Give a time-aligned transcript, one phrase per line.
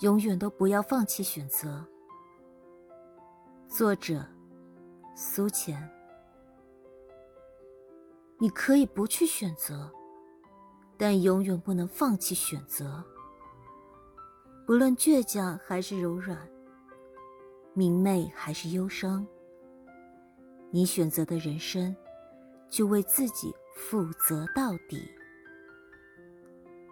[0.00, 1.86] 永远都不要放弃选择。
[3.68, 4.24] 作者
[5.14, 5.88] 苏浅。
[8.38, 9.92] 你可以不去选择
[10.96, 13.04] 但永远不能放弃选择。
[14.66, 16.38] 不论倔强还是柔软
[17.74, 19.26] 明媚还是忧伤
[20.70, 21.94] 你选择的人生
[22.70, 25.19] 就为自己负责到底。